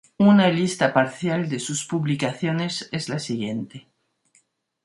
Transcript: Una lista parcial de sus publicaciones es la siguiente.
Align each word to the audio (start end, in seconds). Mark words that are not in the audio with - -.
Una 0.29 0.47
lista 0.49 0.93
parcial 0.93 1.47
de 1.47 1.59
sus 1.59 1.85
publicaciones 1.85 2.89
es 2.91 3.07
la 3.07 3.19
siguiente. 3.19 3.87